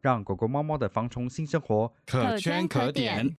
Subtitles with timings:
[0.00, 3.36] 让狗狗、猫猫的防虫新生活可圈可点。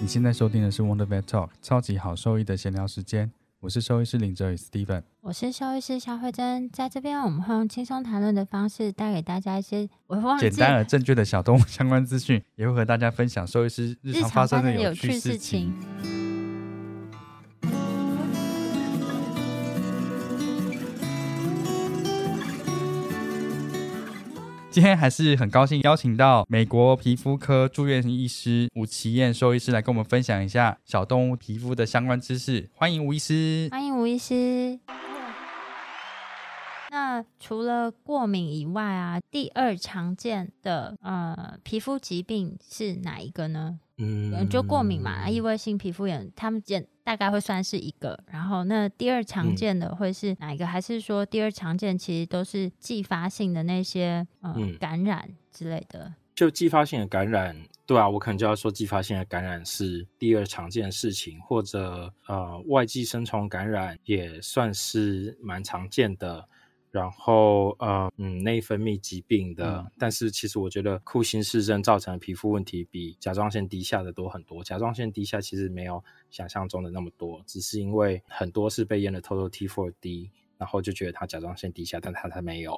[0.00, 9.88] 你现在收听的是 Wonder Vet Talk 超级好兽医的闲聊时间，我是兽医师林哲宇 Steven，我是兽医师肖慧珍，在这边我们会用轻松谈论的方式带给大家一些
[10.40, 15.74] 简单而正确的小动物相关资讯，也会和大家分享兽医师日常发生的有趣事情。
[24.72, 32.70] 今天还是很高兴邀请到美国皮肤科住院医师吴其晏兽医师来跟我们分享一下小动物皮肤的相关知识。
[32.76, 33.66] 欢迎吴医师！
[33.72, 34.78] 欢迎吴医师！
[36.92, 43.80] 那除了过敏以外啊，第二常见的呃皮肤疾病是哪一个呢？
[44.00, 48.18] 嗯，就过敏嘛，异位性皮肤炎，他们见大概会算是一个。
[48.26, 50.64] 然后，那第二常见的会是哪一个？
[50.64, 56.14] 嗯、还是说第二常见其实都是继发性的那些呃、嗯、感染之类的？
[56.34, 66.48] 就继发性的感染，对啊，我可能就要说继发性的感染是第二常见的事情，或者呃外寄生虫感染也算是蛮常见的。
[66.90, 74.64] 然后，呃，嗯，内分泌疾病的，嗯、但是其实我觉得库欣氏症造成的皮肤问题比甲状腺低下的多很多。
[74.64, 82.76] 甲状腺低下其实没有想象中的那么多，只是因为很多是被验了 Total T4 低，然后就觉得他甲状腺低下，但他才没有，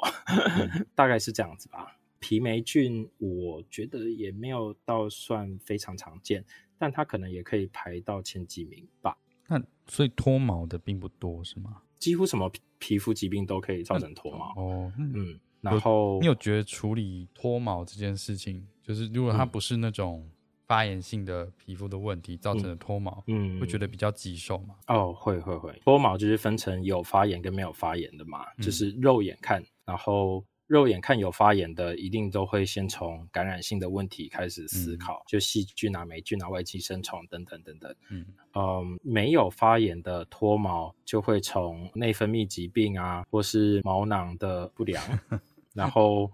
[0.58, 1.96] 嗯、 大概是这样子吧。
[2.20, 6.44] 皮霉菌我觉得也没有到算非常常见，
[6.78, 9.16] 但它可能也可以排到前几名吧。
[9.48, 11.82] 那所以脱毛的并不多是吗？
[12.02, 14.52] 几乎什么皮皮肤疾病都可以造成脱毛。
[14.56, 20.28] 哦，嗯，然后你有觉得处理脱毛这件事情，就是如果它不是那种
[20.66, 24.74] 发炎性的皮肤的问题造成的脱毛，嗯，会觉得比较棘手吗？
[24.88, 30.44] 哦，会会会，脱毛就是分成有发炎跟没有发炎的嘛，就是肉眼看，然后。
[30.66, 37.94] 肉眼看有发炎的，一定都会先从感染性的问题开始思考，嗯、就细菌啊、霉菌啊、外寄生虫等等等等。
[38.08, 45.02] 嗯，嗯，没有发炎的脱毛，就会从内分泌疾病啊，或是毛囊的不良，
[45.74, 46.30] 然后，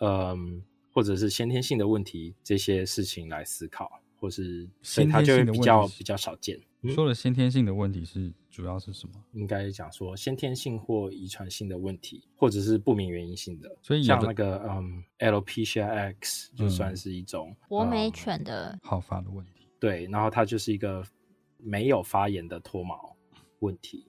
[0.00, 0.62] 嗯，
[0.92, 6.60] 或者是先天性的问题这些事情来思考，或是所以它就会比较比较少见。
[6.82, 9.14] 你说的先天性的问题是主要是什么？
[9.32, 13.74] 应该讲说先天性或遗传性的问题，或者是不明原因性的。
[13.80, 19.66] 所以像那个嗯，Alopecia X 就算是一种博美犬的好发的问题。
[19.80, 21.02] 对，然后它就是一个
[21.56, 23.16] 没有发炎的脱毛
[23.60, 24.06] 问题。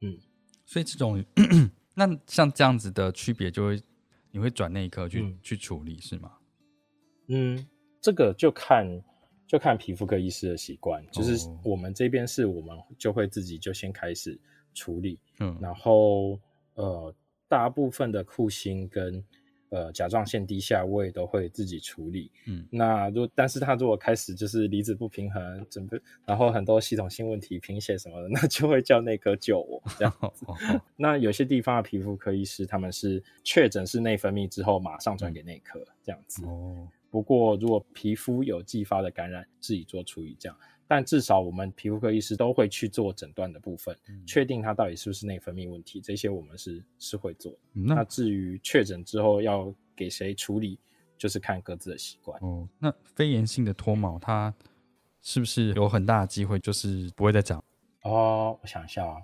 [0.00, 0.16] 嗯，
[0.64, 1.24] 所以这种
[1.92, 3.82] 那像这样子的区别，就会
[4.30, 6.32] 你会转内科去、嗯、去处理是吗？
[7.26, 7.66] 嗯，
[8.00, 8.86] 这个就看。
[9.48, 14.38] 就看皮肤科医师的习惯，就是我们这边是我们就会自己就先开始
[14.74, 16.38] 处理，嗯，然后
[16.74, 17.12] 呃，
[17.48, 19.24] 大部分的库欣跟
[19.70, 30.44] 呃甲状腺低下我也都会自己处理，嗯，那如但是他如果开始就是离子不平衡，准备然后很多系统性问题贫血什么的， 那就会叫内科救我这样子。
[30.94, 36.44] 那有些地方的皮肤科医师他们是确诊是内分泌之后马上转给内科这样子。
[36.44, 36.86] 哦。
[37.10, 40.58] 不过，如果皮肤有继发的感染，自己做处理这样。
[40.86, 47.52] 但至少我们皮肤科医师都会去做诊断的部分，嗯、确定它到底是不是内分泌问题，这些我们是是会做。
[47.74, 50.78] 嗯、那，那至于确诊之后要给谁处理，
[51.18, 52.40] 就是看各自的习惯。
[52.42, 54.54] 哦，那非炎性的脱毛，它
[55.20, 57.62] 是不是有很大的机会就是不会再长？
[58.02, 59.16] 哦，我想一下啊，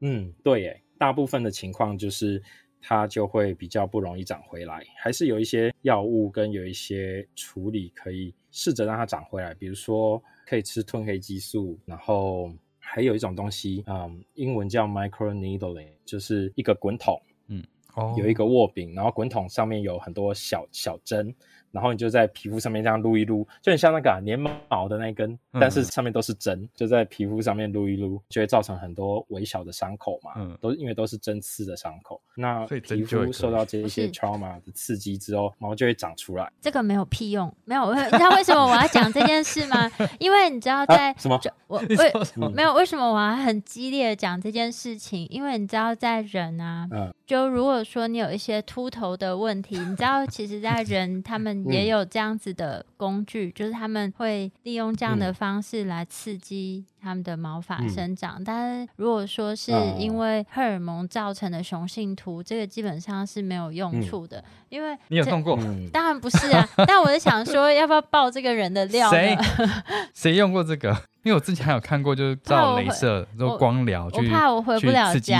[0.00, 2.42] 嗯，对耶，大部分的情况就是。
[2.80, 21.34] 它就会比较不容易长回来，还是有一些药物跟有一些处理可以试着让它长回来，比如说可以吃褪黑激素，然后还有一种东西，嗯，英文叫 microneedling，就是一个滚筒，嗯，哦，有一个握柄，然后滚筒上面有很多小小针。
[21.70, 24.38] 然后你就在皮肤上面这样撸一撸，就很像那个、啊、粘
[24.68, 30.32] 毛的那一根，但是上面都是针，嗯、就在皮肤上面撸一撸，就会造成很多微小的伤口嘛。
[30.36, 36.50] 嗯，都因为都是针刺的伤口，那皮肤受到这一些 trauma 的刺激之后，毛就会长出来。
[36.60, 37.94] 这个没有屁用，没有。
[37.94, 39.90] 你知道为什么我要讲这件事吗？
[40.18, 41.40] 因为你知道在、啊、什么？
[41.66, 42.12] 我为
[42.52, 45.26] 没有为什么我要很激烈的讲这件事情？
[45.30, 52.30] 因为你知道在人啊，嗯，就如果说你有一些秃头的问题，你知道其实，在人他们也有这样。
[52.40, 58.34] 子的工具，就是他们会利用这样的方式来刺激他们的毛发生长。
[58.38, 64.38] 嗯、但是如果说是因为荷尔蒙造成的雄性秃，这个基本上是没有用处的。
[64.38, 65.58] 嗯、因为你有用过？
[65.92, 66.68] 当然不是啊。
[66.86, 69.10] 但我是想说，要不要爆这个人的料？
[69.10, 69.36] 谁
[70.14, 70.96] 谁用过这个？
[71.22, 75.38] 因为我之前还有看过，就是照镭射、做光疗，我怕我回不了家。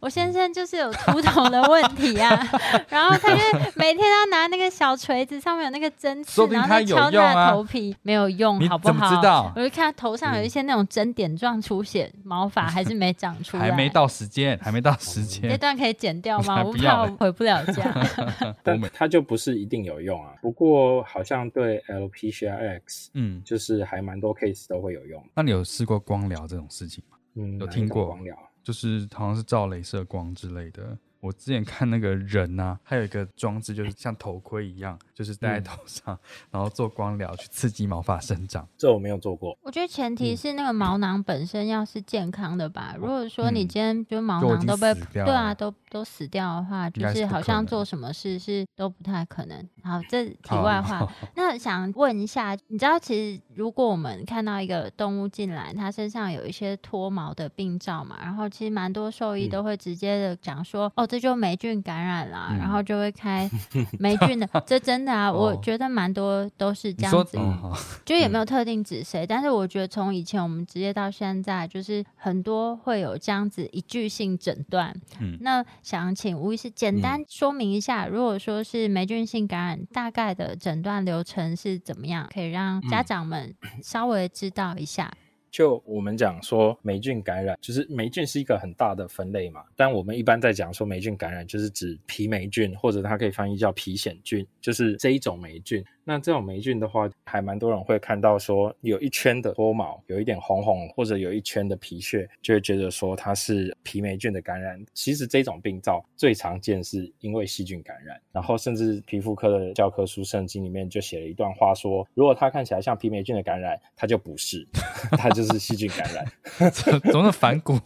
[0.00, 2.28] 我先生就是有秃头的问题啊，
[2.90, 3.40] 然后他就
[3.76, 8.94] 每天要拿那个小锤子，上面有那个针刺，然后他敲他的头皮，没有用，好不好？
[8.94, 9.52] 你怎么知道？
[9.54, 15.50] 我就看他头上有一些那种针点状出血，毛发还是没长出来， 还没到时间，还没到时间。
[15.50, 16.62] 这段可以剪掉 吗？
[16.62, 17.92] 我怕我回不了家。
[18.62, 20.34] 但它就不是一定有用啊。
[20.40, 22.52] 不过好像对 Alopecia
[22.84, 25.22] X，嗯，就是还蛮多 case 都会有用。
[25.34, 27.16] 那你有试过光疗这种事情吗？
[27.34, 30.96] 嗯，有听过光疗，就是好像是照镭射光之类的。
[31.26, 36.18] 我之前看那个人啊，还有一个装置，就是像头盔一样，就是戴在头上，嗯、
[36.52, 38.68] 然后做光疗去刺激毛发生长。
[38.78, 39.58] 这我没有做过。
[39.62, 42.92] 我觉得前提是那个毛囊本身要是健康的吧。
[42.94, 49.68] 嗯、如果说你今天就毛囊都被对啊，都都死掉的话，就是好像做什么事是都不太可能。
[49.86, 51.08] 好，这题外话。
[51.34, 61.06] 那想问一下，你知道其实如果我们看到一个动物进来，它身上有一些脱毛的病灶嘛，然后其实蛮多兽医都会直接的讲说，嗯、哦。
[61.06, 63.48] 这就霉菌感染了，嗯、然后就会开
[64.00, 67.72] 霉菌的，这真的啊，我觉得蛮多都是这样子，嗯、
[68.04, 74.92] 就也没有特定指谁，嗯、但是我觉得从以前我们职业到现在，就是很多会有这样子一句性诊断。
[75.20, 85.12] 嗯，那想请吴医师简单说明一下，嗯、如果说是霉菌性感染，大概的诊断流程是怎么样，可以让家长们 稍微知道一下。
[85.48, 89.62] 就我们讲说霉菌感染，就是霉菌是一个很大的分类嘛。
[89.74, 95.82] 但我们一般在讲说霉菌感染，就是指皮霉菌，或者它可以翻译叫皮癣菌，就是这一种霉菌。
[96.08, 104.80] 那这种霉菌的话，还蛮多人会看到说有一圈的脱毛，有一点红红，或者有一圈的皮屑，就会觉得说它是皮霉菌的感染。
[104.94, 114.64] 其实这种病灶最常见是因为细菌感染，然后甚至皮肤科的教科书圣经里面就写了一段话说，如果它看起来像皮霉菌的感染，它就不是，
[115.18, 116.70] 它就是细菌感染，
[117.10, 117.76] 总是反骨。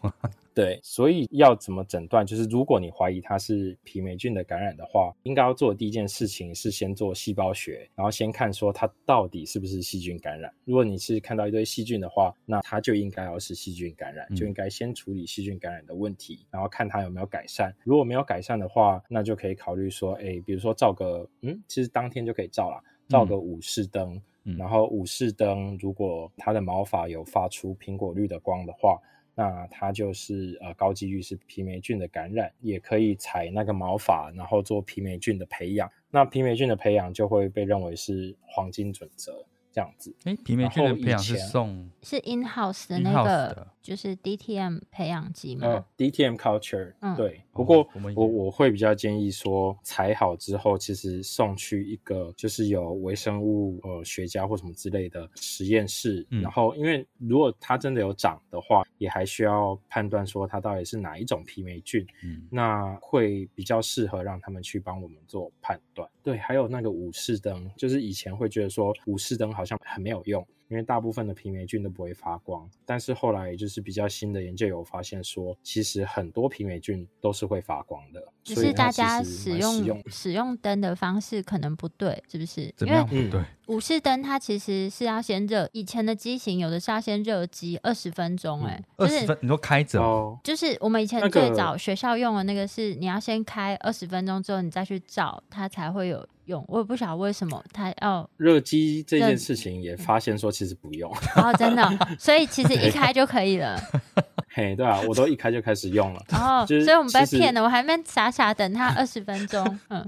[0.60, 2.26] 对，所以要怎么诊断？
[2.26, 10.52] 就是如果你怀疑它是皮霉菌的感染的话，应该要做的第一件事情是先做细胞学，然后先看说它到底是不是细菌感染。
[10.66, 17.74] 如果你是看到一堆细菌的话，那它就应该要是细菌感染，就应该先处理细菌感染的问题，然后看它有没有改善。
[17.82, 29.00] 如果没有改善的话，那就可以考虑说，哎，比如说照个，嗯，其实当天就可以照了，照个五视灯，嗯，然后午视灯如果它的毛发有发出苹果绿的光的话。
[29.40, 35.90] 那它就是呃高几率是皮霉菌的感染，也可以采那个毛发，然后做皮霉菌的培养。
[36.10, 39.42] 那皮霉菌的培养就会被认为是黄金准则。
[39.72, 45.66] 这样子，哎，皮霉菌的培养是送是 in house 的那个，就是 DTM 培养基吗？
[45.66, 47.42] 嗯，DTM culture，嗯，对。
[47.52, 66.08] 不过我我会比较建议说，采好之后，其实送去一个就是有微生物呃学家或什么之类的实验室，嗯、然后因为如果它真的有长的话，也还需要判断说它到底是哪一种皮霉菌，嗯，那会比较适合让他们去帮我们做判断。
[66.22, 70.46] 对，还有那个武士灯，就是以前会觉得说武士灯好像很没有用。
[70.70, 78.22] 因为大部分的皮霉菌都不会发光，但是后来就是比较新的研究有发现说，其实很多皮霉菌都是会发光的。
[78.42, 82.72] 只是大家使用使用灯的方式可能不对，是不是？
[82.76, 83.44] 怎么样不对？
[83.66, 90.38] 午视灯它其实是要先热，以前的机型有的是要先热机二十分钟，哎，二十分，你说开着哦？
[90.42, 96.64] 就是我们以前最早学校用的那个是，你要先开二十分钟之后，你再去照，它才会有用。
[96.68, 101.10] 我也不晓得为什么它要热机这件事情，也发现说其实不用。
[101.36, 101.88] 哦，真的，
[102.18, 103.80] 所以其实一开就可以了。
[104.52, 106.20] 嘿，对啊，我都一开就开始用了。
[106.32, 109.64] 哦，所以我们被骗了，我还没傻傻等它二十分钟。
[109.88, 110.04] 嗯，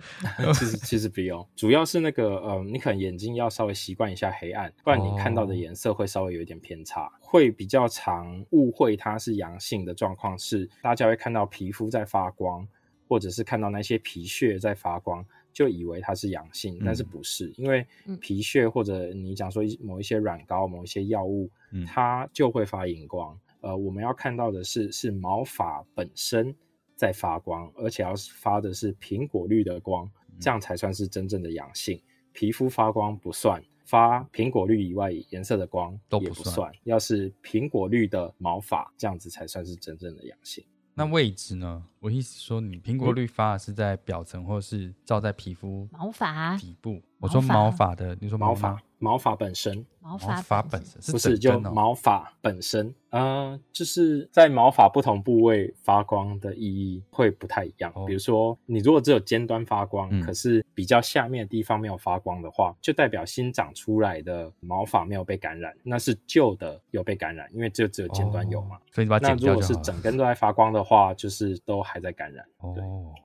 [0.52, 12.66] 其实其实不用，主要是那个呃，你可能眼睛要稍微习惯一下黑暗，不然你看到的颜色会稍微有一点偏差，会比较常误会它是阳性的状况是，大家会看到皮肤在发光。
[13.08, 15.22] 或者是看到那些皮屑在发光，
[15.52, 17.87] 就以为它是阳性，但是不是，嗯、因为
[18.21, 23.38] 皮屑或者你讲说某一些软膏、某一些药物，嗯、它就会发荧光。
[23.61, 26.54] 呃，我们要看到的是是毛发本身
[26.97, 32.00] 在发光，而且要发的是苹果绿的光，这样才算是真正的阳性。
[32.32, 36.73] 皮肤发光不算，发苹果绿以外颜色的光也不算，都不算。
[36.85, 40.64] 要是苹果绿的毛发，这样子才算是真正的阳性。
[40.94, 41.82] 那位置呢？
[42.00, 47.00] 我意思说，你苹果绿发是在表层，或是照在皮肤毛发底部。
[47.18, 48.80] 我说毛发的，你说毛发？
[49.02, 57.90] 毛发本身，毛发发本身不是就毛发本身，呃，就是在毛发不同部位发光的意义会不太一样。
[57.97, 68.76] 哦、比如说，你如果只有尖端发光，嗯、可是比较下面的地方没有发光的话，就代表新长出来的毛发没有被感染，那是旧的有被感染，因为就只有尖端有嘛。
[68.76, 69.61] 哦、所以你把它剪掉就好。
[69.61, 72.47] 那如果是整根都在发光的话，就是都还在感染。
[72.59, 72.73] 哦，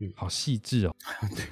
[0.01, 0.95] 嗯，好细致哦。
[1.35, 1.45] 对，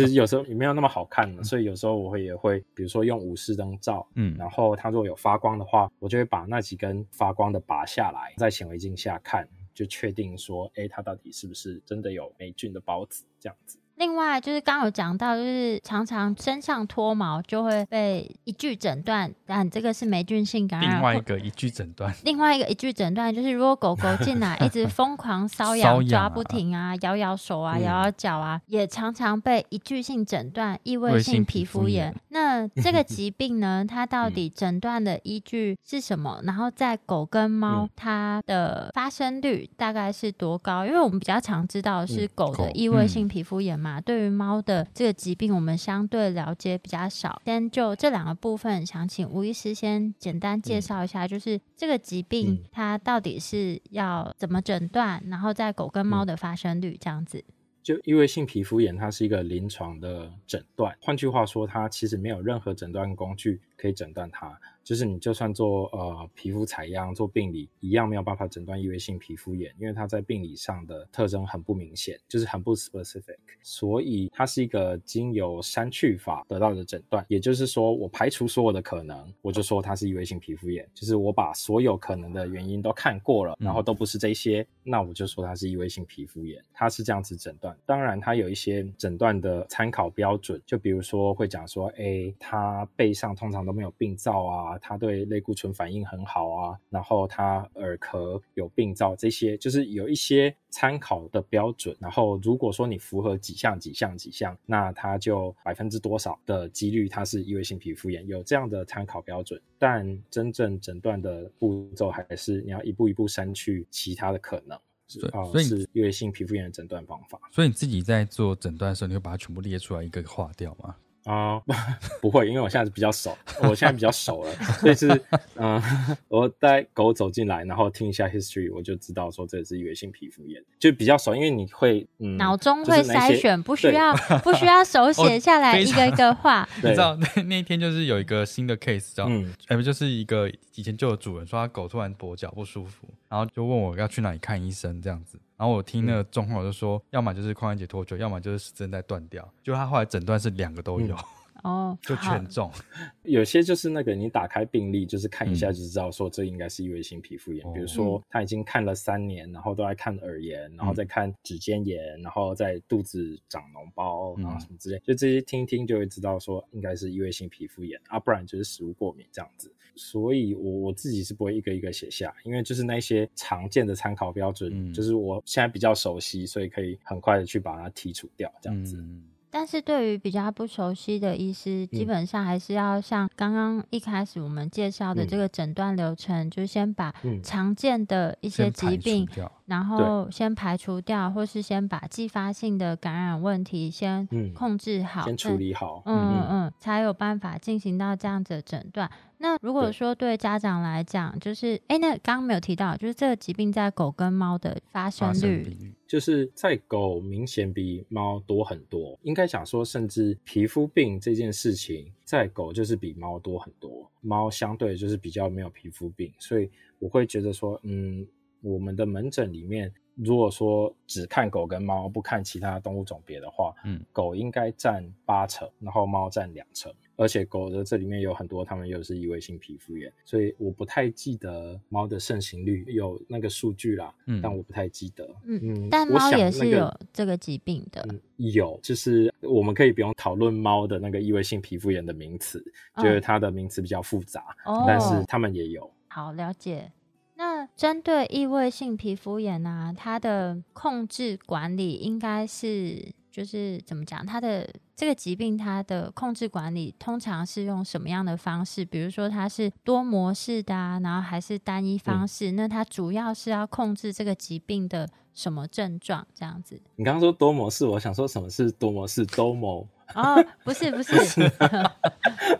[0.00, 13.78] 就是有时候也没有那么好看，所以有时候我会也会，比如说用武士灯照，嗯，然后它如果有发光的话，我就会把那几根发光的拔下来，在显微镜下看，就确定说，哎，它到底是不是真的有霉菌的孢子这样子。
[13.96, 20.96] 另外就是刚刚有讲到，就是常常身上脱毛就会被一句诊断，但这个是霉菌性感染。
[20.96, 32.12] 另外一个一句诊断，另外一个一句诊断就是，如果狗狗进来 一直疯狂搔痒、抓不停啊，摇摇手啊，摇摇脚啊，也常常被一句性诊断异位性皮肤炎。
[32.30, 36.40] 那这个 疾病呢，它到底诊断的依据是什么？
[36.42, 40.84] 然后在狗跟猫，它的发生率大概是多高？
[40.84, 43.83] 因为我们比较常知道是狗的异位性皮肤炎。
[43.84, 47.42] 嘛，对于猫的这个疾病，我们相对了解比较少。
[47.44, 57.44] 先就这两个部分，想请吴医师先简单介绍一下，就是这个疾病它到底是要怎么诊断，然后在狗跟猫的发生率这样子。
[57.82, 64.58] 就异位性皮肤炎，它是一个临床的诊断，换句话说，它其实没有任何诊断工具可以诊断它。
[64.84, 77.24] 就是你就算做呃皮肤采样做病理，一样没有办法诊断异位性皮肤炎，因为它在病理上的特征很不明显，就是很不 specific，所以它是一个经由删去法得到的诊断。
[77.28, 80.86] 也就是说，我排除所有的可能，我就说它是异位性皮肤炎。
[80.92, 86.62] 就是我把所有可能的原因都看过了，然后都不是这些，那我就说它是异位性皮肤炎。
[86.72, 87.76] 它是这样子诊断。
[87.86, 94.78] 当然，它有一些诊断的参考标准，就比如说会讲说，哎，他背上通常都没有病灶啊。
[94.78, 101.96] 他对类固醇反应很好啊，然后他耳壳有病灶，这些就是有一些参考的标准。
[102.00, 109.60] 然后如果说你符合几项几项几项，那它就百分之多少的几率它是异位性皮肤炎，有这样的参考标准。
[109.78, 114.76] 但真正诊断的步骤还是你要一步一步删去其他的可能，
[115.20, 117.38] 对啊，所以是异位性皮肤炎的诊断方法。
[117.52, 120.96] 所以你自己在做诊断的时候，你会把它全部列出来一个个划掉吗？
[121.24, 121.62] 啊、uh,，
[122.20, 125.08] 不会，因为我现在是比较熟，我现在比较熟了，所以是，
[125.54, 136.68] 嗯、uh,，我带狗走进来，然后听一下 history，我就知道说这是异位性皮肤炎，就比较熟，因为你会，嗯，脑中会筛选，不需要不需要手写下来一个一个 画。
[136.82, 145.38] 你知道那那一天就是有一个新的 case，叫，嗯，哎不就是一个以前就有主人说他狗突然跛脚不舒服，然后就问我要去哪里看医生这样子。
[145.64, 149.50] 然后我听那个状况，我就说，要么就是髋关节脱臼，要么就是韧带断掉。
[149.62, 151.16] 就他后来诊断是两个都有，
[151.64, 152.70] 哦、嗯，就全中。
[153.24, 157.66] 有些就是那个你打开病历，就是看一下就知道说这应该是异位性皮肤炎。
[157.66, 169.72] 嗯、比如说他已经看了三年，然后都在看耳炎，然后再看指尖炎，然后在肚子长脓包，然后什么之类，就这些听听就会知道说应该是异位性皮肤炎啊，不然就是食物过敏这样子。
[169.96, 178.96] 所以，我我自己是不会一个一个写下，因为就是那些常见的参考标准，嗯，就是我现在比较熟悉，所以可以很快的去把它剔除掉，这样子。
[178.98, 179.22] 嗯
[179.54, 189.24] 但是对于比较不熟悉的医师，基本上还是要像刚刚一开始我们介绍的这个诊断流程，嗯、就先把常见的一些疾病，
[189.66, 199.08] 然后先排除掉，或是先把继发性的感染问题先控制好，先处理好，嗯嗯嗯，才有办法进行到这样子的诊断。
[199.38, 205.94] 那如果说对家长来讲，就是哎，那刚刚没有提到，就是这个疾病在狗跟猫的发生率。
[206.14, 214.08] 就是在狗明显比猫多很多，应该讲说，甚至皮肤病这件事情，在狗就是比猫多很多。
[214.20, 218.24] 猫相对就是比较没有皮肤病，所以我会觉得说，嗯，
[218.60, 226.94] 我们的门诊里面如果说只看狗跟猫，不看其他动物种别的话，嗯，狗应该占八成，然后猫占两成。
[227.16, 242.64] 而且狗的这里面有很多，它们又是异位性皮肤炎，所以我不太记得猫的盛行率有那个数据啦，嗯，但我不太记得，嗯嗯，但猫也是有这个疾病的，嗯，有，就是我们可以不用讨论猫的那个异位性皮肤炎的名词，
[242.96, 245.90] 就是它的名词比较复杂，哦，但是它们也有。
[246.08, 246.92] 好，了解。
[247.36, 254.24] 那针对异位性皮肤炎啊，它的控制管理应该是就是怎么讲？
[254.24, 254.64] 它的
[254.94, 258.84] 这个疾病，它的控制管理通常是用什么样的方式？
[258.84, 262.52] 比如说它是多模式的啊，然后还是单一方式？
[262.52, 266.24] 嗯、那它主要是要控制这个疾病的什么症状？
[266.32, 266.80] 这样子？
[266.94, 269.26] 你刚刚说多模式，我想说什么是多模式？
[269.26, 269.84] 多模？
[270.14, 271.16] 哦，不是不是，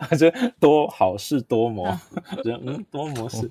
[0.09, 1.87] 我觉得多好事多磨，
[2.43, 3.49] 觉得嗯多模式，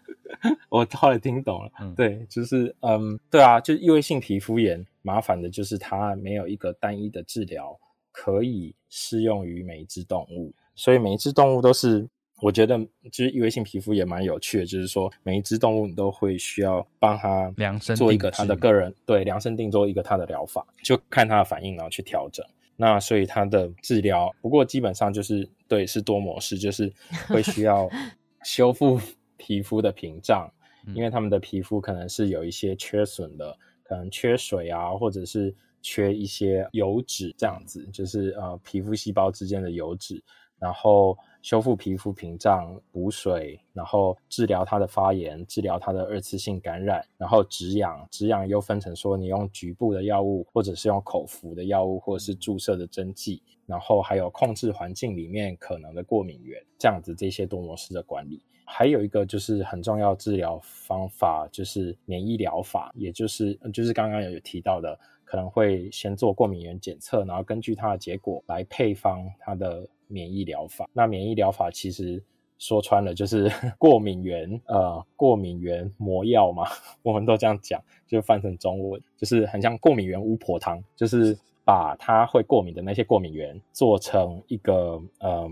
[0.68, 7.78] 我后来听懂了，嗯、对，就是嗯对啊，就异位性皮肤炎麻烦的就是它没有一个单一的治疗
[8.10, 12.08] 可以适用于每一只动物，所以每一只动物都是
[12.40, 12.78] 我觉得
[13.10, 22.44] 就是异位性皮肤也蛮有趣的，就是说每一只动物你都会需要帮它量身做一个它的个人对量身定做一个它的疗法，就看它的反应然后去调整。
[22.76, 26.92] 那所以它的治疗，不过基本上就是对，是多模式，就是
[27.28, 27.88] 会需要
[28.44, 29.00] 修复
[29.36, 30.50] 皮肤的屏障，
[30.94, 40.22] 因为他们的皮肤可能是有一些缺损的，可能缺水啊，或者是缺一些油脂这样子，就是呃皮肤细胞之间的油脂，
[40.62, 41.18] 然后。
[41.42, 48.06] 修复皮肤屏障、补水，然后治疗它的发炎，治疗它的二次性感染，然后止痒。
[48.12, 58.40] 止痒又分成说，你用局部的药物，或者是用口服的药物，或者是注射的针剂，然后还有控制环境里面可能的过敏源，这样子这些多模式的管理。
[58.64, 69.84] 还有一个就是很重要治疗方法，就是免疫疗法，也就是就是刚刚有提到的，可能会先做过敏原检测，然后根据它的结果来配方它的。
[70.12, 72.22] 免疫疗法，那免疫疗法其实
[72.58, 76.64] 说穿了就是 过敏原，呃，过敏原魔药嘛，
[77.02, 85.50] 我们都这样讲，就翻成中文就是很像过敏原巫婆汤，就是把它会过敏的那些过敏原做成一个，嗯、呃，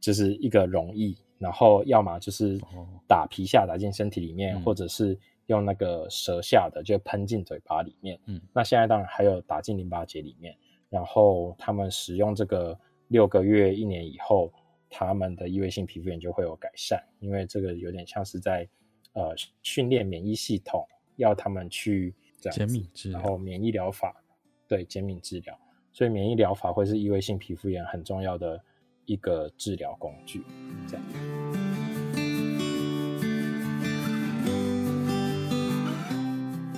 [0.00, 2.58] 就是一个溶液，然后要么就是
[3.06, 5.16] 打皮下打进身体里面，嗯、或者是
[5.46, 10.54] 用那个舌下的就喷进嘴巴里面，嗯，那现在当然还有打进淋巴结里面，
[10.90, 12.78] 然后他们使用这个。
[13.08, 14.52] 六个月、一年以后，
[14.88, 18.68] 他们的异位性皮肤炎就会有改善，因为这个有点像是在
[19.12, 20.86] 呃训练免疫系统，
[21.16, 22.68] 要他们去这样
[23.12, 24.22] 然后免疫疗法，
[24.66, 25.58] 对，减敏治疗，
[25.92, 28.60] 所以免疫疗法会是异位性皮肤炎很重要的
[29.04, 30.42] 一个治疗工具，
[30.88, 31.04] 这样。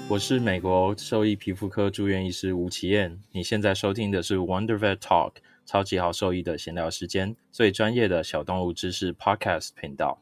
[0.09, 5.33] 我是美国兽医皮肤科住院医师吴奇燕，你现在收听的是 Wonder Vet Talk。
[5.67, 10.19] 超级好受益的闲聊时间，最专业的小动物知识 Podcast 频道。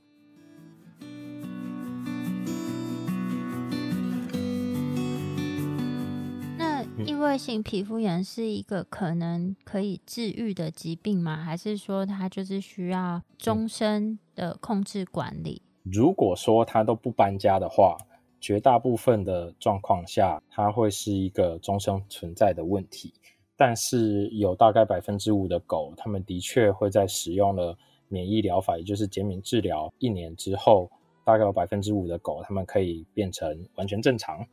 [6.57, 11.37] 那异位性皮肤炎是一个可能可以治愈的疾病吗？
[11.37, 15.61] 还是说它就是需要终身的控制管理？
[15.83, 17.98] 如果说它都不搬家的话，
[18.40, 23.12] 绝大部分的状况下，它会是一个终生存在的问题。
[23.57, 27.77] 但是有大概百分之五的狗，他们的确会在使用了
[28.09, 30.90] 免疫疗法，也就是减敏治疗一年之后，
[31.25, 34.45] 大概有百分之五的狗，他们可以变成完全正常，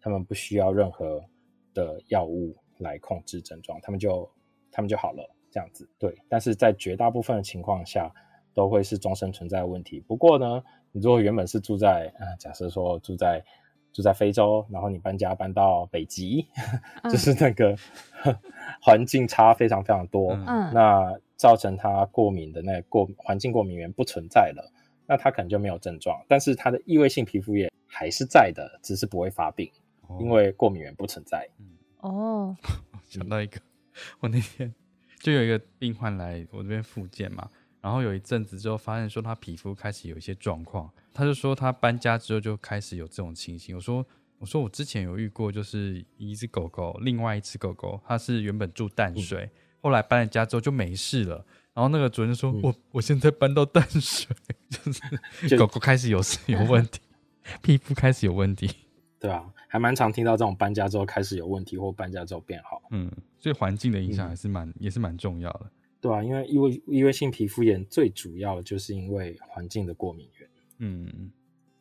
[0.00, 1.22] 他们不需要任何
[1.72, 4.28] 的药物来控制症状，他们就
[4.72, 5.88] 他们就好了，这样子。
[5.98, 8.12] 对，但是在绝大部分的情况下，
[8.54, 10.00] 都会是终身存在的问题。
[10.00, 13.42] 不过呢，你如果原本是住在，呃，假设说住在。
[13.98, 16.46] 住在非洲，然后你搬家搬到北极，
[17.02, 17.76] 嗯、 就是那个
[18.80, 24.72] 环境差非常非常多，嗯，那造成它过敏的那个过环境过敏原不存在了，
[25.04, 29.68] 那它可能就没有症状，但是它的异位性皮肤炎还是在的，只是不会发病，
[30.06, 31.44] 哦、因为过敏原不存在。
[31.98, 32.56] 哦，
[33.10, 33.60] 想到一个，
[34.20, 34.72] 我那天
[35.18, 37.50] 就有一个病患来我这边复健嘛。
[37.80, 43.76] 然后有一阵子之后，发现说他皮肤开始有一些状况，他就说他搬家之后就开始有这种情形。
[43.76, 44.04] 我说
[44.38, 49.50] 我说我之前有遇过，就是一只狗狗，另外一只狗狗，它是原本住淡水，嗯、
[49.82, 51.44] 后来搬了家之后就没事了。
[51.74, 54.34] 然后那个主人就说：“嗯、我我现在搬到淡水，
[54.68, 55.00] 就是
[55.56, 57.00] 狗狗开始有事有问题，
[57.62, 58.68] 皮肤开始有问题。
[59.20, 62.82] ”对啊，还蛮常听到这种搬家之后开始有问题，或搬家之后变好。
[62.90, 65.70] 嗯，所以环境的影响还是蛮、嗯、也是蛮重要的。
[66.00, 70.48] 对啊，因为异位性皮肤炎最主要就是因为环境的过敏源。
[70.78, 71.30] 嗯，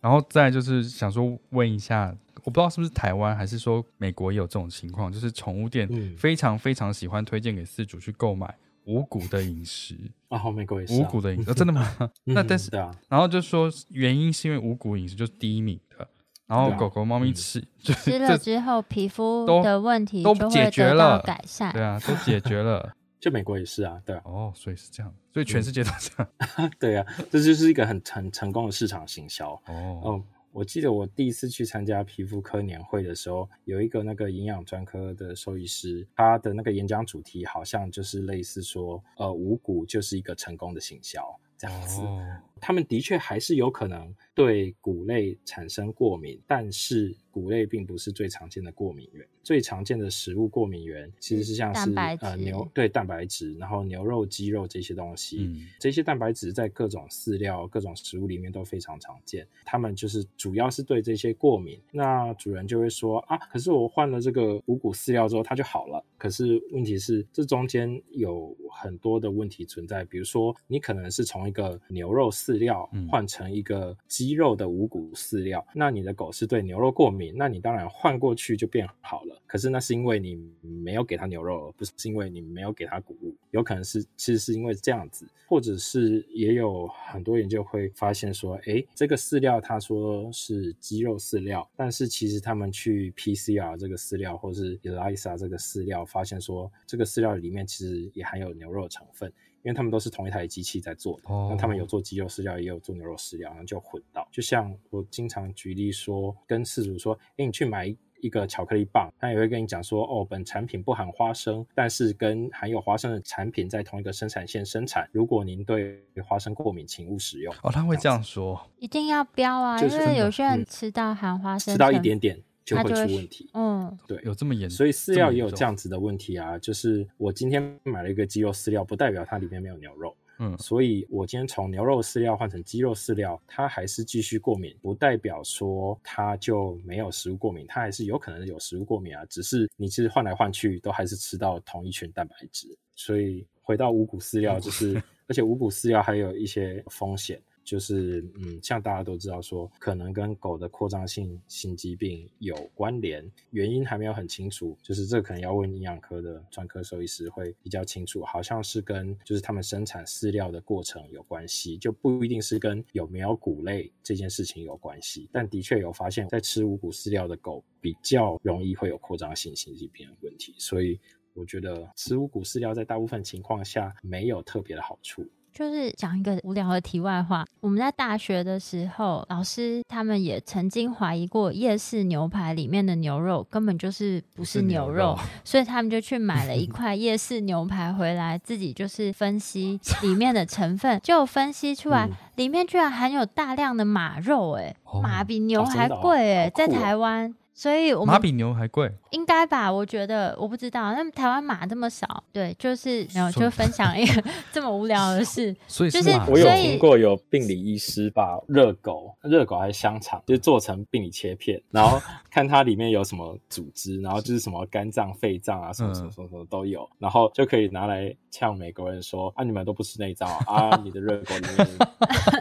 [0.02, 9.98] 然然后再就是想说问一下，我不知道是不是台湾还是说美国也有这种情况，就是宠物店非常非常喜欢推荐给饲主去购买无谷的饮食
[10.30, 11.86] 啊， 美国也是、啊、无骨的饮食、哦，真的吗？
[12.24, 16.08] 那但是、啊、然后就说原因是因为无谷饮食就是第一名的。
[16.46, 21.74] 然后狗狗、猫咪吃， 就吃了之后皮肤的问题都解决了，改善。
[21.74, 22.94] 对啊，都解决了。
[23.20, 24.22] 就美国也是啊，对啊。
[24.26, 26.32] 哦，所以是这样，所以全世界都这样。
[26.58, 29.54] 嗯、 对啊，这就是一个很很成功的市场行销。
[29.66, 42.02] 哦，嗯，我记得我第一次去参加皮肤科年会的时候，有一个那个营养专科的兽医师，他的那个演讲主题好像就是类似说，呃，五谷就是一个成功的行销这样子。
[42.02, 42.26] 哦、
[42.60, 47.16] 他们的确还是有可能对谷类产生过敏，但是。
[47.38, 59.48] 谷类并不是最常见的过敏源，最常见的食物过敏源其实是像是呃牛对蛋白质，然后牛肉、鸡肉这些东西，嗯、这些蛋白质在各种饲料、各种食物里面都非常常见。
[59.64, 61.80] 他们就是主要是对这些过敏。
[61.92, 66.04] 那主人就会说啊，可是我换了这个五谷饲料之后，它就好了。
[66.18, 77.34] 可是问题是，这中间有很多的问题存在，比如说你可能是从一个牛肉饲料换成一个鸡肉的五谷饲料，嗯、那你的狗是对牛肉过敏。
[77.36, 99.32] 那你当然换过去就变好了，可是那是因为你没有给它牛肉，不是因为你没有给它谷物，有可能是其实是因为这样子，或者是也有很多研究会发现说，诶，这个饲料他说是鸡肉饲料，但是其实他们去 PCR 这个饲料或是 ELISA 这个饲料，发现说这个饲料里面其实也含有牛肉成分。
[99.68, 104.26] 因为他们都是同一台机器在做的，那他们有做鸡肉饲料，也有做牛肉饲料，然后就混到。
[104.32, 115.10] 就像我经常举例说，跟饲主说：“哎，你去买一个巧克力棒，他也会跟你讲说，哦，本产品不含花生，但是跟含有花生的产品在同一个生产线生产。
[115.12, 122.42] 如果您对花生过敏，请勿使用。”哦，他会这样说，一定要标啊，就是、因为有些人吃到含花生，吃到一点点。
[122.68, 126.60] 就会出问题，嗯，对，有这么严重，所以饲料也有这样子的问题啊。
[126.60, 139.24] 就是我今天买了一个鸡肉饲料，不代表它里面没有牛肉，嗯，所以我今天从牛肉饲料换成鸡肉饲料，它还是继续过敏，不代表说它就没有食物过敏，它还是有可能有食物过敏啊。
[139.30, 147.42] 只是你其实换来换去都还是吃到同一群蛋白质，所以回到五谷饲料，就是而且五谷饲料还有一些风险。
[147.68, 154.78] 就是嗯，像大家都知道说，可能跟狗的扩张性心肌病有关联，原因还没有很清楚。
[154.82, 158.24] 就是这可能要问营养科的专科兽医师会比较清楚。
[158.24, 165.28] 好像是跟就是他们生产饲料的过程有关系，就不一定是跟有没有骨类这件事情有关系。
[165.34, 170.56] 但的确有发现，在吃无谷饲料的狗比较容易会有扩张性心肌病的问题。
[170.58, 170.98] 所以
[171.34, 175.30] 我觉得吃无谷饲料在大部分情况下没有特别的好处。
[175.58, 197.34] 就是讲一个无聊的题外话，我们在大学的时候，老师他们也曾经怀疑过夜市牛排里面的牛肉根本就是不是牛肉，牛肉所以他们就去买了一 块夜市牛排回来，自己就是分析里面的成分，就分析出来里面居然含有大量的马肉，欸，哎，马比牛还贵，哎，在台湾。
[197.58, 199.74] 所以我们马比牛还贵，应该吧？
[199.74, 205.56] 我觉得我不知道，那台湾马这么少，对，就是没有就分享一个 这么无聊的事。
[205.68, 221.68] 所以就是我有听过有病理医师把热狗、热狗还是香肠，就做成病理切片，然后看它里面有什么组织，然后就是什么肝脏、肺脏啊，什么什么什么什么都有，然后就可以拿来呛美国人说啊，你们都不吃内脏啊，你的热狗里面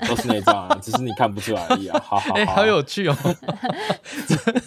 [0.06, 1.98] 都是内脏啊，只是你看不出来而已啊。
[2.04, 3.16] 好好好，有趣哦，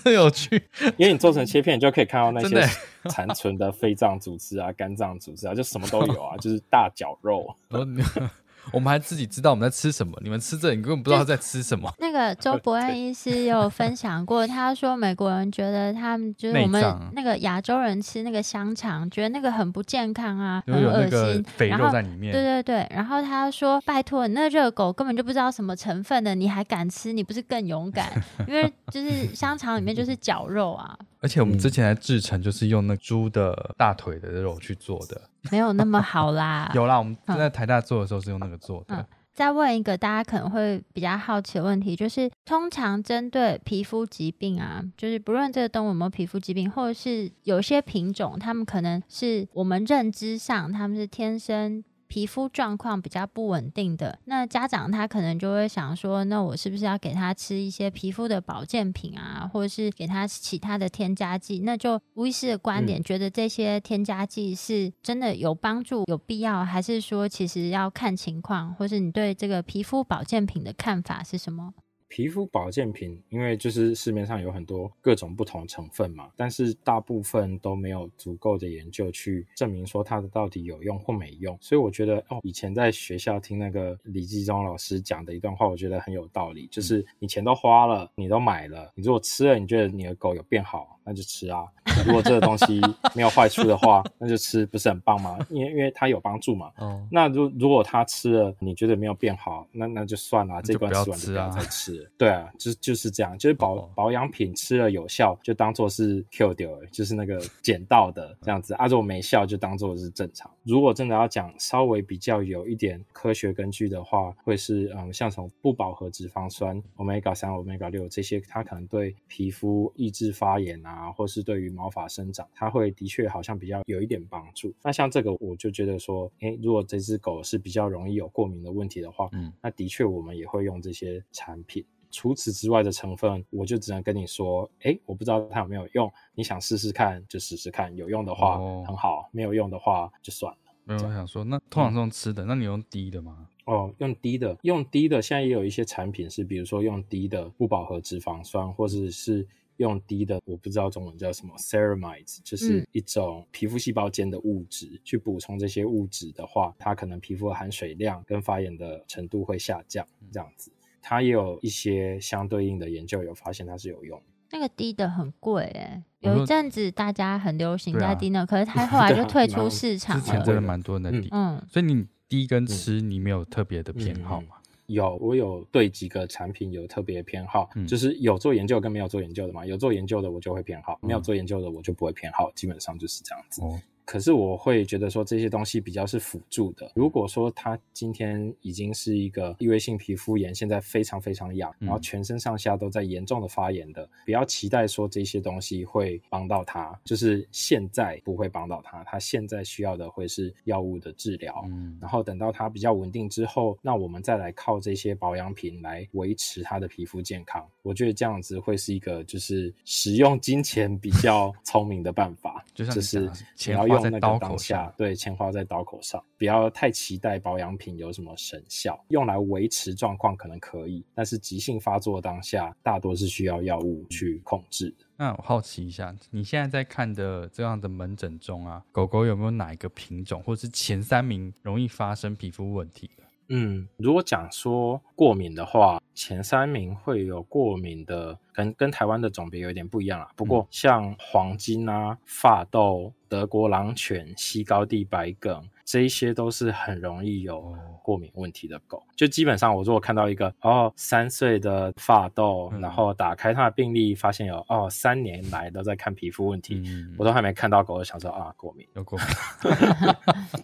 [0.04, 0.56] 真有趣。
[0.98, 2.68] 因为你做成切片，你就可以看到那些
[3.12, 7.56] 残存的肺脏组织啊、肝脏组织啊，就什么都有啊，就是大绞肉。
[8.72, 11.92] 我们还自己知道我们在吃什么，你们吃这，你根本不知道在吃什么。
[12.00, 22.32] 那个周伯恩医师有分享过，他说美国人觉得他们就是我们那个亚洲人吃那个香肠，觉得那个很不健康啊，很恶心，肥肉在里面。
[22.32, 27.12] 对对对，然后他说：“拜托，你那热狗根本就不知道什么成分的，你还敢吃？
[27.12, 28.10] 你不是更勇敢？
[28.48, 36.72] 因为就是香肠里面就是绞肉啊。”而且我们之前的制成就是用那猪的大腿的肉去做的，没有那么好啦。
[36.76, 38.96] 有啦，我们在台大做的时候是用那个做的。
[38.96, 51.84] 嗯嗯、再问一个大家可能会比较好奇的问题，就是通常针对皮肤疾病啊，就是不论这个动物有没有皮肤疾病，或者是有些品种，它们可能是我们认知上它们是天生。
[52.10, 61.60] 皮肤状况比较不稳定的，那家长他可能就会想说，那我是不是要给他吃一些皮肤的保健品啊，或者是给他其他的添加剂？
[61.60, 68.74] 那就吴医师的观点，觉得这些添加剂是真的有帮助、有必要，还是说其实要看情况？
[68.74, 71.74] 或是你对这个皮肤保健品的看法是什么？
[72.10, 81.58] 皮肤保健品，因为就是市面上有很多各种不同成分嘛，但是大部分都没有足够的研究去证明说它的到底有用或没用。
[81.62, 91.64] 所以我觉得哦，以前在学校听那个李继忠老师讲的一段话，我觉得很有道理，就是你钱都花了，你都买了，你如果吃了，你觉得你的狗有变好，那就吃啊。
[92.06, 92.82] 如果这个东西
[93.14, 95.38] 没有坏处的话，那就吃，不是很棒吗？
[95.50, 96.72] 因为因为它有帮助嘛。
[96.78, 97.08] 哦。
[97.12, 102.10] 那如如果他吃了，你觉得没有变好，那那就算了，这罐吃完就不要再吃。
[102.18, 108.74] 对啊，就就是这样，就是保保养品吃了有效，就当做是 Q 掉，就是那个捡到的这样子。
[108.76, 110.50] 啊，如果没效，就当做是正常。
[110.64, 124.74] 如果真的要讲稍微比较有一点科学根据的话，会是嗯，像从不饱和脂肪酸 Omega 三、Omega 六这些，它可能对皮肤抑制发炎啊，或是对于毛发生长，它会的确好像比较有一点帮助。
[124.84, 131.86] 那像这个，我就觉得说，哎，如果这只狗是比较容易有过敏的问题的话，嗯，那的确我们也会用这些产品。
[132.12, 136.12] 除此之外的成分，我就只能跟你说，哎，我不知道它有没有用。
[136.34, 137.96] 你想试试看，就试试看。
[137.96, 140.58] 有用的话、哦、很好，没有用的话就算了。
[140.86, 143.48] 没有，我想说，那通常这种吃的，嗯、那你用滴的吗？
[143.66, 145.22] 哦，用低的，用低的。
[145.22, 149.48] 现在也有一些产品是，比如说用低的不饱和脂肪酸，或者是
[149.80, 154.88] 用低的，我不知道中文叫什么，ceramides，就是一种皮肤细胞间的物质。
[154.92, 160.72] 嗯、去补充这些物质的话，它可能皮肤的含水量跟发炎的程度会下降，这样子。
[161.02, 164.22] 它也有一些相对应的研究，有发现它是有用。
[164.52, 170.22] 那个低的很贵哎，有一阵子大家很流行在滴呢，啊、可是它后来 就退出市场了。
[170.22, 174.48] 之前真的蛮多人在滴，嗯，所以你低跟吃，你没有特别的偏好吗？
[174.50, 174.59] 嗯嗯、
[174.90, 179.66] 有，我有对几个产品有特别偏好，嗯、就是有做研究跟没有做研究的嘛。
[179.66, 183.62] 有做研究的我就会偏好，没有做研究的我就不会偏好，基本上就是这样子。
[183.62, 186.92] 哦可是我会觉得说这些东西比较是辅助的。
[186.96, 201.64] 如果说他今天已经是一个异位性皮肤炎，现在非常非常痒，然后全身上下都在严重的发炎的，不要期待说这些东西会帮到他，就是现在不会帮到他，他现在需要的会是药物的治疗。
[201.68, 207.64] 嗯，然后等到他比较稳定之后，那我们再来靠这些保养品来维持他的皮肤健康。
[207.84, 214.00] 我觉得这样子会是一个就是使用金钱比较聪明的办法，就是钱要用。
[214.00, 225.06] 在刀口下，对，钱花在刀口上，不要太期待保养品有什么神效，用来维持状况可能可以，但是急性发作当下，大多是需要药物去控制的。
[225.18, 233.24] 那我好奇一下，你现在在看的这样的门诊中啊，狗狗有没有哪一个品种，或是前三名容易发生皮肤问题的？
[233.50, 240.30] 嗯，如果讲说过敏的话，前三名会有过敏的，跟跟台湾的种别有点不一样啦。
[240.36, 245.68] 不过像黄金啊、法豆、德国狼犬、西高地白梗。
[245.90, 256.80] 这一些都是很容易有过敏问题的狗，就基本上我如果看到一个哦三岁的发痘，然后打开它的病历，发现有哦三年来都在看皮肤问题，
[257.18, 259.28] 我都还没看到狗，就想说啊过敏有过敏。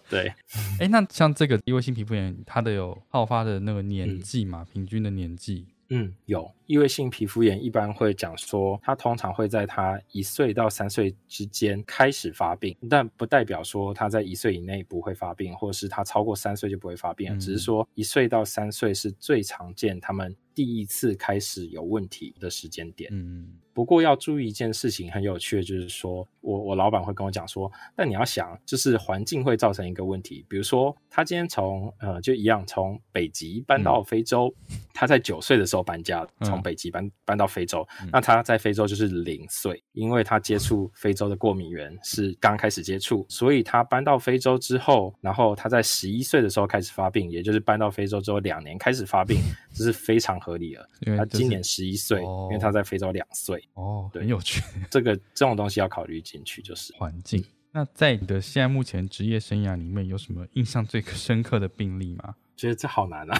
[0.08, 0.32] 对，
[0.78, 4.64] 哎，那像这个异位性皮肤炎，它的有好发的那个年纪嘛？
[4.72, 5.66] 平均的年纪？
[5.88, 6.52] 嗯，有。
[6.66, 23.10] 异位性皮肤炎一般会讲说，它通常会在它一岁到三岁之间开始发病，但不代表说它在一岁以内不会发病，或是它超过三岁就不会发病，嗯、只是说一岁到三岁是最常见他们第一次开始有问题的时间点。
[23.12, 36.26] 嗯，不过要注意一件事情，很有趣的就是说我我老板会跟我讲说，但你要想，就是环境会造成一个问题，比如说他今天从呃就一样从北极搬到非洲，嗯、他在九岁的时候搬家。
[36.40, 49.38] 嗯从北极搬搬到非洲，嗯、那他在非洲就是零岁，因为他接触非洲的过敏源是刚开始接触，所以他搬到非洲之后，然后他在十一岁的时候开始发病，也就是搬到非洲之后两年开始发病，
[49.74, 51.16] 这是非常合理的。
[51.16, 53.62] 他今年十一岁，哦、因为他在非洲两岁。
[53.74, 54.62] 哦，很有趣。
[54.90, 57.44] 这个这种东西要考虑进去，就是环境。
[57.72, 62.34] 那在你的现在目前职业生涯里面，有什么印象最深刻的病例吗？
[62.56, 63.38] 觉得这好难啊。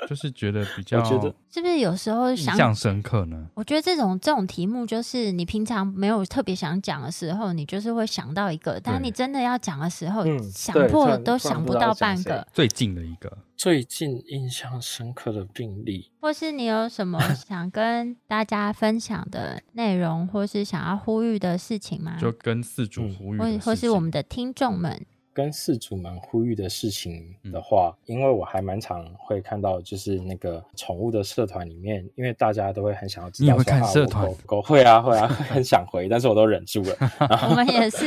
[0.08, 3.46] 就是觉得比较，觉得是不是有时候想印象深刻呢？
[3.54, 12.46] 我觉得这种这种题目，就是你平常没有特别想讲的时候，你就是会想到一个，但你真的要讲的时候，想破都想不到半个。
[12.52, 22.16] 最近的一个，最近印象深刻的病例，或是你有什么 想跟大家分享的内容，或是想要呼吁的事情吗？
[22.20, 25.04] 就跟四主呼吁，或或是我们的听众们。
[25.32, 33.52] 跟饲主们呼吁的事情的话，嗯、因为我还蛮常会看到，就是那个宠物的社团里面，因为大家都会很想要知道。
[33.52, 34.26] 你会看社团？
[34.26, 36.96] 狗狗会啊会啊，会很想回，但是我都忍住了。
[37.48, 38.06] 我们也是，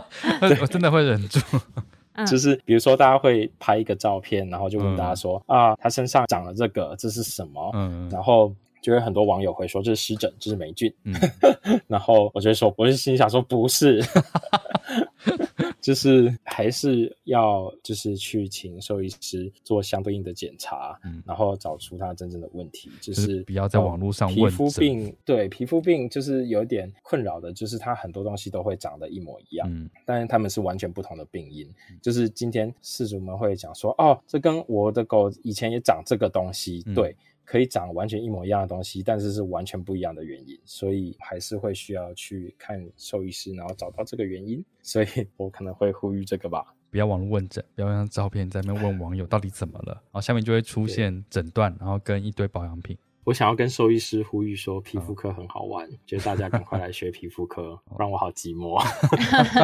[0.60, 1.40] 我真的会忍住。
[2.26, 7.70] 就是比如说，大家会拍一个照片，然后就问大家说、嗯、啊，他身上长了这个，这是什么？
[7.74, 8.54] 嗯，然后。
[8.80, 10.92] 就有很多网友会说这是湿疹，这是霉菌。
[11.04, 11.14] 嗯，
[11.86, 14.02] 然后我就说，我就心里想说不是。
[15.80, 22.90] 就是还是要就是去请兽医师做相对应的检查，嗯，然后找出它真正的问题。
[23.00, 24.50] 就是、不要在网络上问。
[24.50, 31.66] 皮肤病对皮肤病就是有点困扰的，就是它很多东西都会长得一模一样，嗯，但是他们是完全不同的病因。
[32.02, 37.16] 就是今天饲主们会讲说，哦，这跟我的狗以前也长这个东西，嗯、对。
[37.50, 44.64] 可以长完全一模一样的东西，但是是完全不一样的原因，所以还是会需要去看兽医师，然后找到这个原因。
[44.82, 52.96] 所以 我可能会呼吁这个吧，不要网络问诊，不要用照片在那边问网友到底怎么了，然后下面就会出现诊断，然后跟一堆保养品。
[53.24, 58.80] 我想要跟兽医师呼吁说，皮肤科很好玩，就是大家赶快来学皮肤科， 让我好寂寞。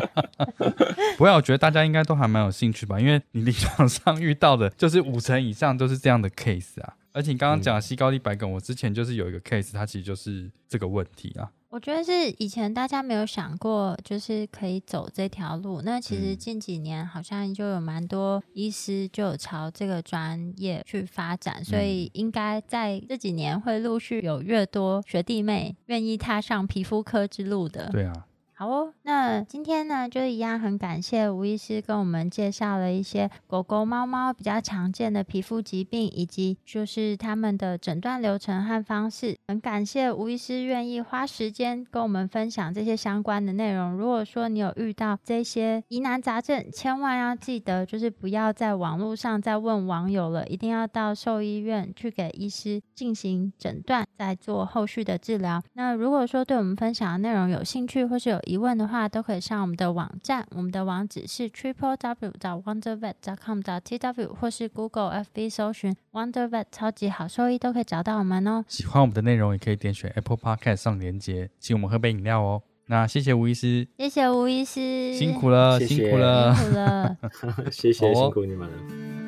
[1.17, 6.97] 不会，我觉得大家应该都还蛮有兴趣吧，因为你临床上遇到的，就是五成以上都是这样的 case 啊。
[7.17, 11.51] 而且你刚刚讲的西高地白梗，我之前就是有一个 case，它其实就是这个问题啊。
[11.71, 15.81] 我觉得是以前大家没有想过，就是可以走这条路。
[15.81, 27.89] 那其实近几年好像就有蛮多医师就有朝这个专业去发展，所以应该在这几年会陆续有越多学弟妹愿意踏上皮肤科之路的。
[27.91, 28.27] 对啊。
[28.59, 39.37] 好哦，那今天呢，就一样很感谢吴医师跟我们介绍了一些狗狗、猫猫比较常见的皮肤疾病，以及就是他们的诊断流程和方式。
[39.49, 43.93] 很感谢吴医师愿意花时间跟我们分享这些相关的内容。
[43.93, 55.63] 如果说你有遇到这些疑难杂症，千万要记得，就是不要在网络上再问网友了，一定要到兽医院去给医师进行诊断，再做后续的治疗。
[55.75, 68.65] 那如果说对我们分享的内容有兴趣，或是有疑问的话，都可以上我们的网站，我们的网址是 triple w 找 wondervet com 找 t w 或是 Google F B 搜寻 wondervet 超级好兽医都可以找到我们哦。
[68.69, 72.63] 喜欢我们的内容，也可以点选 Apple Podcast 上连结，请我们喝杯饮料哦。
[72.87, 77.17] 那谢谢吴医师，谢谢吴医师，辛苦了，谢谢辛苦了，辛苦了，
[77.73, 79.26] 谢谢、哦、辛苦你们了。